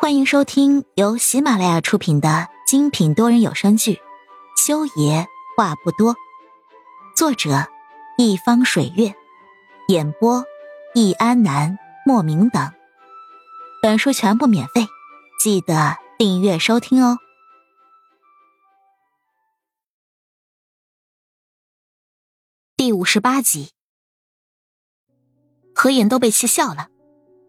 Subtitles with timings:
[0.00, 3.94] 欢迎收听由喜马拉雅出品的精品多人有声剧
[4.56, 5.26] 《修爷
[5.56, 6.14] 话不多》，
[7.16, 7.66] 作者
[8.16, 9.12] 一方水月，
[9.88, 10.44] 演播
[10.94, 11.76] 易安南、
[12.06, 12.72] 莫名等。
[13.82, 14.86] 本书全部免费，
[15.40, 17.18] 记得订阅收听哦。
[22.76, 23.72] 第五十八集，
[25.74, 26.86] 何言都被气笑了，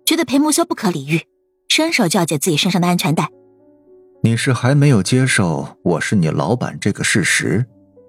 [0.04, 1.28] 觉得裴木修不可理喻。
[1.70, 3.30] 伸手就要解自己身上的安全带，
[4.22, 7.66] 你是还没有接受我是你老板这个事实，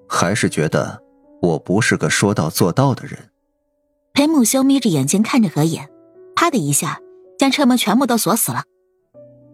[0.09, 1.01] 还是觉得
[1.41, 3.31] 我不是个说到做到的人？
[4.13, 5.89] 裴木修眯着眼睛看着何言，
[6.35, 6.99] 啪的一下
[7.39, 8.65] 将车门全部都锁死了。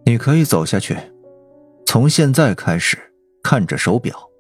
[0.07, 0.97] 你可以走下去，
[1.85, 2.97] 从现在开始
[3.43, 4.31] 看着手表，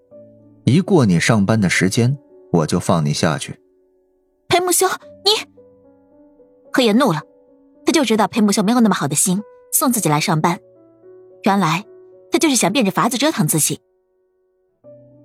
[0.64, 2.16] 一过你上班的时间，
[2.52, 3.60] 我就放你下去。
[4.48, 4.86] 裴木修，
[5.24, 5.33] 你！
[6.72, 7.20] 何言怒了，
[7.84, 9.42] 他就知道裴木修没有那么好的心。
[9.76, 10.58] 送自己来上班，
[11.42, 11.84] 原来
[12.32, 13.78] 他就是想变着法子折腾自己。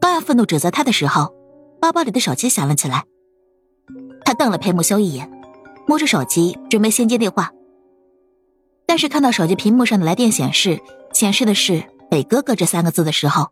[0.02, 1.33] 刚要愤怒指责他的时候，
[1.80, 3.05] 包包里的手机响了起来。
[4.25, 5.31] 他瞪了裴木修一眼，
[5.88, 7.53] 摸着手机准备先接电话。
[8.85, 10.81] 但是看到手机屏幕上的来电显示
[11.13, 13.52] 显示的是“北哥哥”这三个字的时候，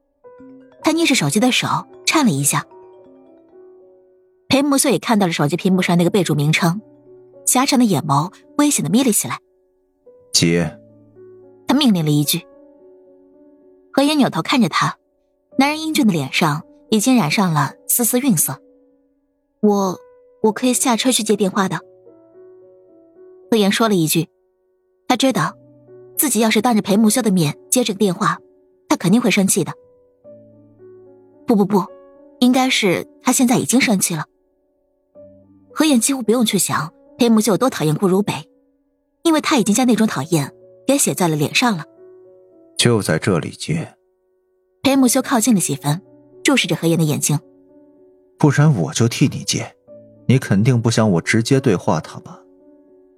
[0.83, 2.65] 他捏着手机的手颤了一下。
[4.49, 6.81] 裴木修也看到了手机屏幕上那个备注名称，
[7.45, 9.39] 狭长的眼眸危险的眯了起来。
[10.33, 10.78] 接。
[11.69, 12.47] 他命令了一句。
[13.93, 14.97] 何言扭头看着他，
[15.59, 18.59] 男人英俊的脸上已经染上了丝丝晕色。
[19.61, 19.99] 我，
[20.41, 21.79] 我可以下车去接电话的。
[23.51, 24.27] 何言说了一句，
[25.07, 25.55] 他知道，
[26.17, 28.39] 自己要是当着裴木修的面接这个电话，
[28.87, 29.71] 他肯定会生气的。
[31.45, 31.85] 不不不，
[32.39, 34.25] 应该是他现在已经生气了。
[35.71, 38.49] 何言几乎不用去想裴木修有多讨厌顾如北，
[39.21, 40.51] 因为他已经将那种讨厌。
[40.89, 41.85] 也写在了脸上了，
[42.75, 43.95] 就在这里接。
[44.81, 46.01] 裴木修靠近了几分，
[46.43, 47.39] 注视着何言的眼睛。
[48.39, 49.75] 不然我就替你接，
[50.27, 52.41] 你肯定不想我直接对话他吧？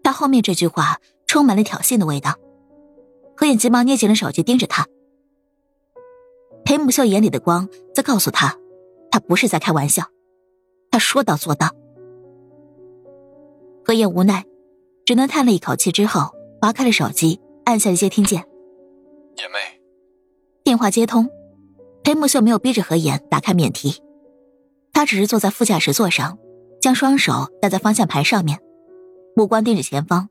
[0.03, 2.35] 他后面这句话充满了挑衅的味道。
[3.38, 4.85] 何言急忙捏紧了手机，盯着他。
[6.66, 8.57] 裴木秀眼里的光在告诉他，
[9.09, 10.03] 他不是在开玩笑，
[10.91, 11.69] 他说到做到。
[13.85, 14.44] 何燕无奈，
[15.06, 17.40] 只能叹了一口气，之后拔开了手机。
[17.71, 18.43] 按下了接听键，
[19.37, 19.57] 言妹，
[20.61, 21.29] 电话接通。
[22.03, 24.03] 裴木秀没有逼着何言打开免提，
[24.91, 26.37] 他只是坐在副驾驶座上，
[26.81, 28.59] 将双手搭在方向盘上面，
[29.37, 30.27] 目光盯着前方，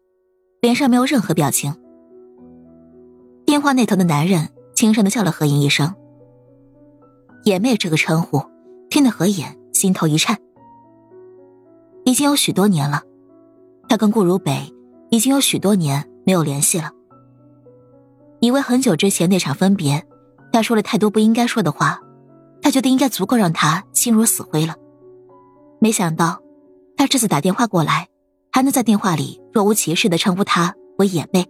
[0.60, 1.74] 脸上没有任何表情。
[3.46, 5.94] 电话那头的男人轻声的叫了何言一声
[7.44, 8.42] ，“野妹”这个称呼，
[8.90, 10.36] 听得何言心头一颤。
[12.04, 13.02] 已经有许多年了，
[13.88, 14.70] 他跟顾如北
[15.08, 16.92] 已经有许多年没有联系了。
[18.40, 20.06] 以为很久之前那场分别，
[20.52, 22.00] 他说了太多不应该说的话，
[22.62, 24.74] 他觉得应该足够让他心如死灰了。
[25.78, 26.42] 没想到，
[26.96, 28.08] 他这次打电话过来，
[28.50, 31.46] 还能在电话里若无其事的称呼他为眼妹。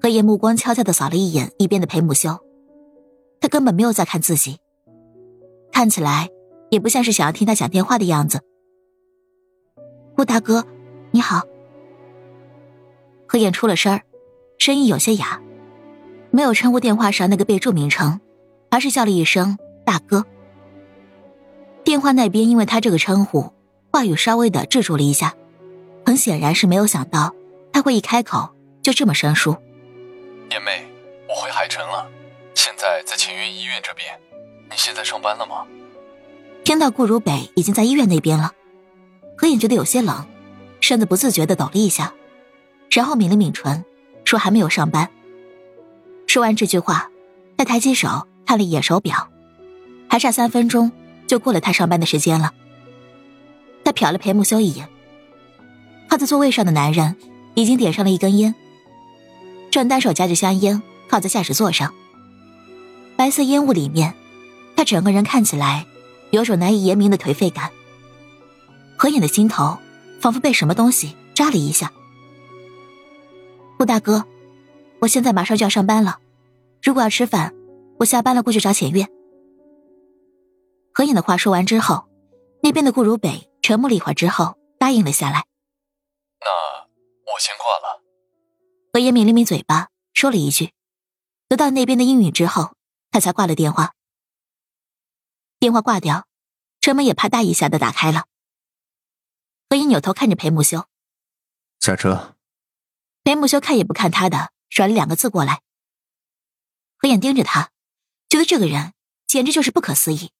[0.00, 2.38] 何言目光悄悄的扫了一眼一边的裴木修，
[3.40, 4.58] 他根本没有在看自己，
[5.70, 6.30] 看起来
[6.70, 8.40] 也不像是想要听他讲电话的样子。
[10.16, 10.64] 顾大哥，
[11.10, 11.42] 你好。
[13.26, 14.07] 何言出了声儿。
[14.58, 15.40] 声音有些哑，
[16.32, 18.20] 没有称呼电话上那个备注名称，
[18.70, 20.26] 而是叫了一声“大哥”。
[21.84, 23.52] 电话那边因为他这个称呼，
[23.92, 25.32] 话语稍微的滞住了一下，
[26.04, 27.32] 很显然是没有想到
[27.72, 28.50] 他会一开口
[28.82, 29.56] 就这么生疏。
[30.50, 30.84] 叶妹，
[31.28, 32.10] 我回海城了，
[32.54, 34.18] 现在在秦云医院这边。
[34.70, 35.64] 你现在上班了吗？
[36.64, 38.52] 听到顾如北已经在医院那边了，
[39.36, 40.26] 何影觉得有些冷，
[40.80, 42.12] 身子不自觉的抖了一下，
[42.90, 43.84] 然后抿了抿唇。
[44.28, 45.08] 说还没有上班。
[46.26, 47.08] 说完这句话，
[47.56, 49.30] 他抬起手看了一眼手表，
[50.06, 50.92] 还差三分钟
[51.26, 52.52] 就过了他上班的时间了。
[53.84, 54.86] 他瞟了裴木修一眼，
[56.10, 57.16] 靠在座位上的男人
[57.54, 58.54] 已经点上了一根烟，
[59.70, 61.94] 正单手夹着香烟靠在驾驶座上。
[63.16, 64.12] 白色烟雾里面，
[64.76, 65.86] 他整个人看起来
[66.32, 67.70] 有种难以言明的颓废感。
[68.98, 69.78] 何影的心头
[70.20, 71.90] 仿佛被什么东西扎了一下。
[73.78, 74.26] 顾大哥，
[75.00, 76.18] 我现在马上就要上班了，
[76.82, 77.54] 如果要吃饭，
[78.00, 79.06] 我下班了过去找浅月。
[80.92, 82.08] 何影的话说完之后，
[82.60, 85.46] 那边的顾如北沉默了一会儿之后答应了下来。
[86.40, 86.48] 那
[87.32, 88.02] 我先挂了。
[88.92, 90.72] 何言抿了抿嘴巴，说了一句，
[91.46, 92.74] 得到那边的应允之后，
[93.12, 93.94] 他才挂了电话。
[95.60, 96.26] 电话挂掉，
[96.80, 98.24] 车门也啪嗒一下的打开了。
[99.70, 100.86] 何影扭头看着裴木修，
[101.78, 102.34] 下车。
[103.28, 105.60] 裴木修看也不看他的，甩了两个字过来。
[106.96, 107.70] 何眼盯着他，
[108.26, 108.94] 觉得这个人
[109.26, 110.32] 简直就是不可思议。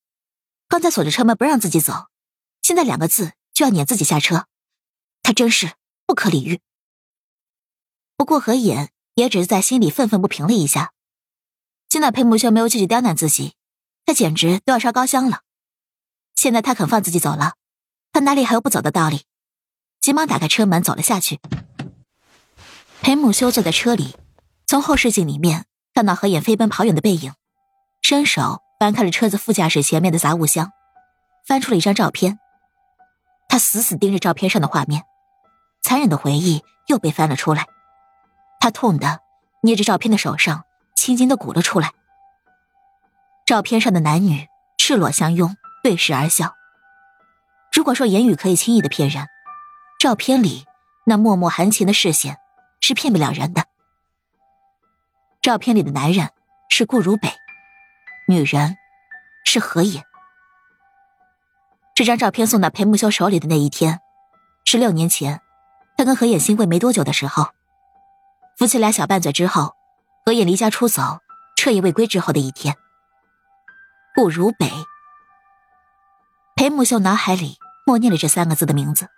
[0.69, 2.07] 刚才锁着车门不让自己走，
[2.63, 4.47] 现在两个字就要撵自己下车，
[5.23, 5.75] 他真是
[6.07, 6.63] 不可理喻。
[8.17, 10.95] 不过何眼也只是在心里愤愤不平了一下。
[11.91, 13.53] 现在裴木修没有继续刁难自己，
[14.07, 15.43] 他简直都要烧高香了。
[16.35, 17.57] 现在他肯放自己走了，
[18.13, 19.27] 他哪里还有不走的道理？
[20.01, 21.39] 急忙打开车门走了下去。
[23.03, 24.17] 裴木修坐在车里，
[24.67, 25.65] 从后视镜里面
[25.95, 27.33] 看到何衍飞奔跑远的背影，
[28.03, 30.73] 伸手翻开了车子副驾驶前面的杂物箱，
[31.47, 32.39] 翻出了一张照片。
[33.49, 35.05] 他死死盯着照片上的画面，
[35.81, 37.67] 残忍的回忆又被翻了出来。
[38.61, 39.21] 他痛的
[39.63, 41.93] 捏着照片的手上青筋都鼓了出来。
[43.47, 44.47] 照片上的男女
[44.77, 46.55] 赤裸相拥，对视而笑。
[47.73, 49.27] 如果说言语可以轻易的骗人，
[49.99, 50.67] 照片里
[51.07, 52.37] 那脉脉含情的视线。
[52.81, 53.65] 是骗不了人的。
[55.41, 56.31] 照片里的男人
[56.69, 57.33] 是顾如北，
[58.27, 58.77] 女人
[59.45, 60.05] 是何野。
[61.95, 64.01] 这张照片送到裴木修手里的那一天，
[64.65, 65.41] 是六年前，
[65.97, 67.49] 他跟何野新婚没多久的时候，
[68.57, 69.75] 夫妻俩小拌嘴之后，
[70.25, 71.21] 何野离家出走，
[71.57, 72.77] 彻夜未归之后的一天。
[74.15, 74.71] 顾如北，
[76.55, 79.09] 裴木修脑海里默念了这三个字的名字，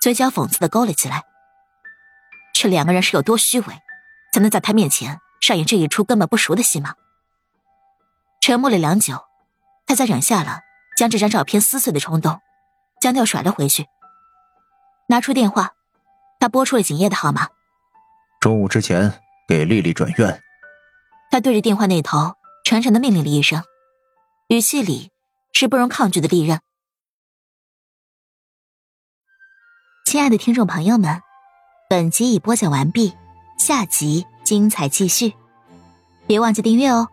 [0.00, 1.24] 嘴角讽刺的勾了起来。
[2.60, 3.82] 这两个人是有多虚伪，
[4.32, 6.96] 才能在他面前上演这一出根本不熟的戏码？
[8.40, 9.24] 沉默了良久，
[9.86, 10.62] 他才忍下了
[10.96, 12.40] 将这张照片撕碎的冲动，
[13.00, 13.86] 将掉甩了回去。
[15.08, 15.74] 拿出电话，
[16.40, 17.46] 他拨出了景叶的号码。
[18.40, 20.42] 中午之前给丽丽转院。
[21.30, 22.34] 他对着电话那头
[22.64, 23.62] 沉沉的命令了一声，
[24.48, 25.12] 语气里
[25.52, 26.60] 是不容抗拒的利刃。
[30.04, 31.22] 亲爱的听众朋友们。
[31.90, 33.14] 本集已播讲完毕，
[33.56, 35.32] 下集精彩继续，
[36.26, 37.08] 别忘记订阅哦。